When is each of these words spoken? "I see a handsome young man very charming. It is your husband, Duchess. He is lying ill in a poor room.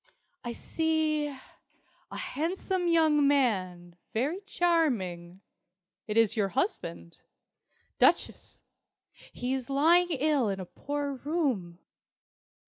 "I 0.43 0.53
see 0.53 1.27
a 1.27 2.17
handsome 2.17 2.87
young 2.87 3.27
man 3.27 3.97
very 4.15 4.41
charming. 4.47 5.41
It 6.07 6.17
is 6.17 6.35
your 6.35 6.47
husband, 6.47 7.19
Duchess. 7.99 8.63
He 9.31 9.53
is 9.53 9.69
lying 9.69 10.09
ill 10.09 10.49
in 10.49 10.59
a 10.59 10.65
poor 10.65 11.13
room. 11.13 11.77